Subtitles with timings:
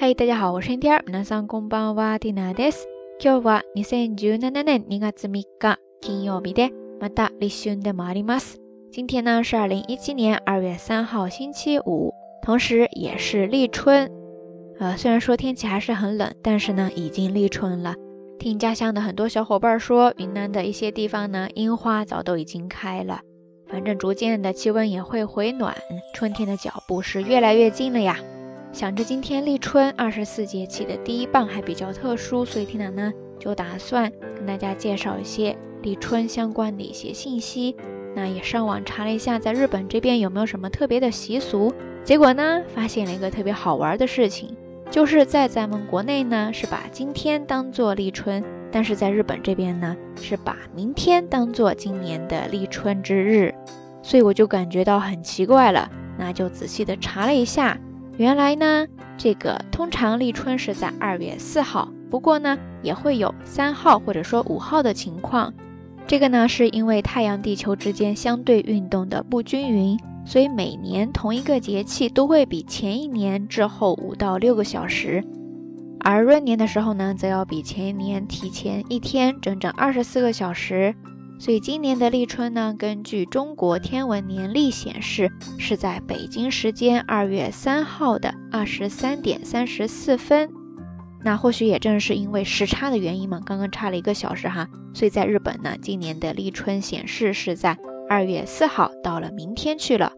[0.00, 1.02] 嗨，大家好，我是天儿。
[1.06, 2.86] 皆さんこんばんは、ティナです。
[3.18, 8.60] 今日は二千十七年二月三日金曜日で、また立春でもあります。
[8.92, 12.12] 今天呢是二零一七年二月三号星期五，
[12.42, 14.10] 同时也是立春。
[14.78, 17.94] 呃，虽然说天气还是很冷，但是呢已经立春了。
[18.38, 23.20] 听家乡的很多小伙伴说，云南的一些地方呢樱花早都已经开了。
[23.68, 25.74] 反正逐渐的气温也会回暖，
[26.14, 28.16] 春天的脚步是越来越近了呀。
[28.73, 37.75] 想着今天立春二十四节气的第一棒还比较特殊，所以缇娜呢就打算跟大家介绍一些立春相关的一些信息。
[38.15, 41.73] 那也上网查了一下，在日本这边有没有什么特别的习俗？
[42.03, 44.55] 结果呢，发现了一个特别好玩的事情，
[44.89, 48.41] 就是在咱们国内呢是把今天当做立春，
[48.71, 53.53] 但是在日本这边呢是把明天当做今年的立春之日。
[54.01, 57.77] 所以我就感觉到很奇怪了，那就仔细的查了一下。
[58.21, 58.85] 原来呢，
[59.17, 65.51] 这个通常立春是在二月四号，不过呢，也会有三号或者说五号的情况。
[66.05, 75.23] 这个呢，是因为太阳、地球之间相对运动的不均匀，所以每年同一个节气都会比前一年滞后五到六个小时，
[76.01, 80.93] 而闰年的时候呢，则要比前一年提前一天，整整二十四个小时。
[81.41, 90.51] 所以今年的立春呢，根据中国天文年历显示，是在北京时间二月三号的二十三点三十四分。
[91.23, 94.67] 那或许也正是因为时差的原因嘛，刚刚差了一个小时哈。
[94.93, 97.75] 所以在日本呢，今年的立春显示是在
[98.07, 100.13] 二月四号，到了明天去了。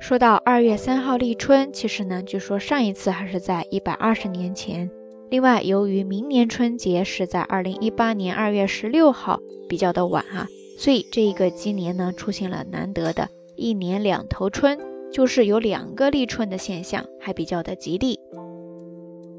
[0.00, 4.90] 说到二月三号立春，其实呢，据说上一次还是在一百二十年前。
[5.30, 10.48] 另外，由于明年春节是在二零一八年二月十六号，比较的晚哈。
[10.76, 14.78] 所以这一个今年呢，出现了难得的一年两头春，
[15.12, 18.18] 就是有两个立春的现象，还比较的吉利。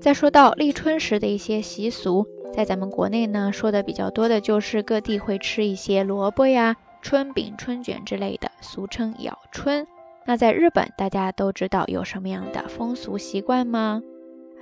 [0.00, 9.86] 再说到立春时的一些习俗，在咱们国内呢，说的比较多的就是各地会吃一些萝卜呀、春饼、春卷之类的，俗称咬春。
[10.26, 14.02] 那在日本，大家都知道有什么样的风俗习惯吗？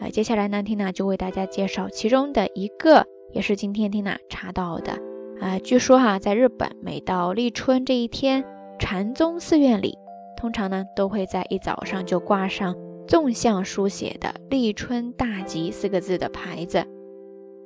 [0.01, 5.12] 啊，接下来呢，缇娜就为大家介绍其中的一个，也是今天缇娜查到的。
[5.43, 8.45] 啊，据说哈，在日本每到立春这一天，
[8.79, 9.99] 禅宗寺院里
[10.37, 12.77] 通常呢都会在一早上就挂上
[13.09, 16.87] 纵向书写的“立春大吉”四个字的牌子。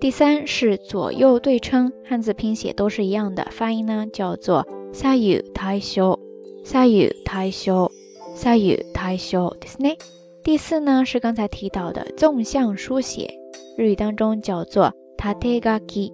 [0.00, 6.18] 第三是左右对称，汉字拼写都是一样的，发音呢叫做左右対称，
[6.64, 7.88] 左右対称，
[8.34, 9.96] 左右対称，ですね。
[10.42, 13.34] 第四呢是刚才提到的纵向书写，
[13.76, 16.12] 日语当中叫做縦書き。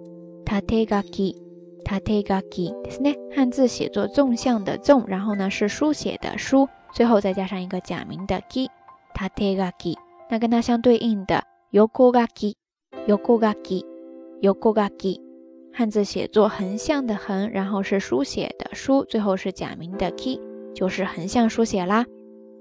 [0.49, 1.35] タテガキ，
[1.83, 3.15] タテガキですね。
[3.35, 8.69] 汉字写作纵向的纵，然后呢是书写的书，最后再加上一个假名的キ，
[9.13, 9.95] タテガキ。
[10.29, 12.55] 那跟它相对应的横ガキ，
[13.07, 13.83] 横ガキ，
[14.41, 15.21] 横ガキ。
[15.73, 20.39] 汉字写作横向的横，然后是书写的书，最后是假名的キ，
[20.73, 22.05] 就是横向书写啦。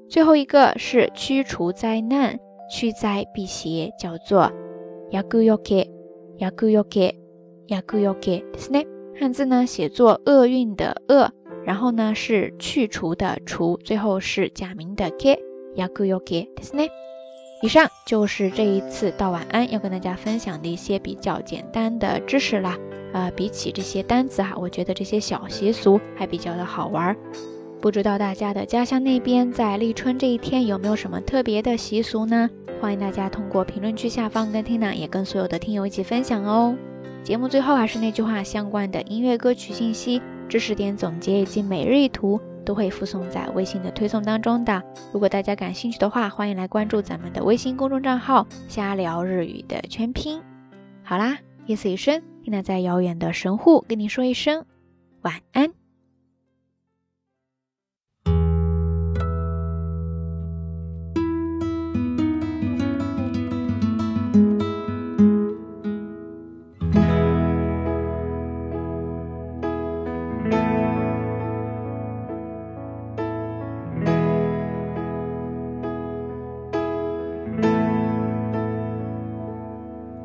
[0.08, 2.38] 最后一个是驱除灾难、
[2.70, 4.50] 驱灾辟邪，叫做
[5.12, 5.88] ヤクヨケ、
[6.38, 7.14] ヤクヨケ。
[7.68, 8.86] ヤクヨケですね。
[9.18, 11.30] 汉字呢写作厄运的厄，
[11.64, 15.38] 然后呢是去除的除，最后是假名的 ke。
[15.76, 16.88] ヤクヨケですね。
[17.62, 22.78] 以上就是这一次道晚安要跟大家分享的一些比较简单的知识啦。
[23.12, 27.16] 呃，比起这些单词哈，我觉得这些小习俗还比较的好玩。
[27.80, 32.50] 不知道大家的家乡那边在立春这一天有没有什么特别的习俗呢？
[32.80, 36.76] 欢迎大家通过评论区下方跟 Tina 也跟所有的听友一起分享哦。
[37.23, 44.81] 节目最后还是那句话，相关的音乐歌曲信息、知识点总结以及每日一图都会附送在微信的推送当中的。
[45.13, 50.41] 如果大家感兴趣的话，欢迎来关注咱们的微信公众账号“瞎聊日语”的全拼。
[51.03, 51.37] 好啦，
[51.67, 54.65] 夜色已深听娜在遥远的神户跟你说一声
[55.21, 55.78] 晚安。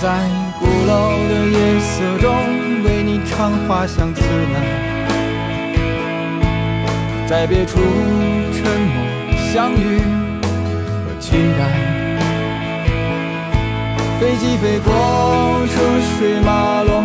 [0.00, 0.06] 在
[0.60, 2.32] 鼓楼的夜色中，
[2.84, 4.56] 为你唱花香自来，
[7.26, 7.80] 在别处
[8.52, 8.94] 沉默
[9.52, 9.98] 相遇
[11.04, 11.60] 和期待。
[14.20, 15.74] 飞机飞过车
[16.16, 17.04] 水马龙